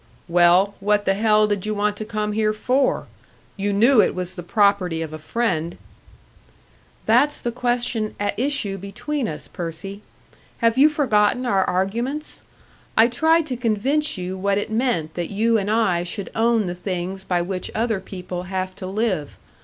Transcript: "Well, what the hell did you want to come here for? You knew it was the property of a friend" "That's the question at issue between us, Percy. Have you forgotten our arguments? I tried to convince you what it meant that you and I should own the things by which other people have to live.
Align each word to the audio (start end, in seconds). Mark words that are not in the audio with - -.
"Well, 0.27 0.73
what 0.79 1.05
the 1.05 1.13
hell 1.13 1.45
did 1.45 1.67
you 1.67 1.75
want 1.75 1.95
to 1.97 2.05
come 2.05 2.31
here 2.31 2.53
for? 2.53 3.05
You 3.55 3.71
knew 3.71 4.01
it 4.01 4.15
was 4.15 4.33
the 4.33 4.41
property 4.41 5.03
of 5.03 5.13
a 5.13 5.19
friend" 5.19 5.77
"That's 7.05 7.37
the 7.37 7.51
question 7.51 8.15
at 8.19 8.33
issue 8.39 8.79
between 8.79 9.27
us, 9.27 9.47
Percy. 9.47 10.01
Have 10.57 10.75
you 10.75 10.89
forgotten 10.89 11.45
our 11.45 11.65
arguments? 11.65 12.41
I 12.97 13.07
tried 13.09 13.45
to 13.45 13.55
convince 13.55 14.17
you 14.17 14.39
what 14.39 14.57
it 14.57 14.71
meant 14.71 15.13
that 15.13 15.29
you 15.29 15.59
and 15.59 15.69
I 15.69 16.01
should 16.01 16.31
own 16.33 16.65
the 16.65 16.73
things 16.73 17.23
by 17.23 17.43
which 17.43 17.69
other 17.75 17.99
people 17.99 18.41
have 18.49 18.73
to 18.77 18.87
live. 18.87 19.37